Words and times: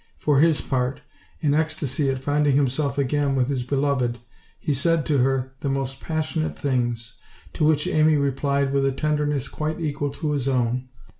For 0.17 0.39
his 0.39 0.61
part, 0.61 1.03
in 1.41 1.53
ecstasy 1.53 2.09
at 2.09 2.23
finding 2.23 2.55
himself 2.55 2.97
again 2.97 3.35
with 3.35 3.49
his 3.49 3.61
beloved, 3.63 4.17
he 4.59 4.73
said 4.73 5.05
to 5.05 5.19
her 5.19 5.53
the 5.59 5.69
most 5.69 6.01
passionate 6.01 6.57
things, 6.57 7.13
to 7.53 7.65
which 7.67 7.85
Amy 7.85 8.15
replied 8.17 8.73
with 8.73 8.83
a 8.87 8.91
ten 8.91 9.15
derness 9.19 9.47
quite 9.51 9.79
equal 9.79 10.09
to 10.09 10.31
his 10.31 10.47
own. 10.47 10.89